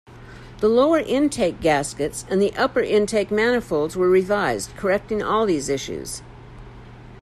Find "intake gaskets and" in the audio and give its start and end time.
0.97-2.41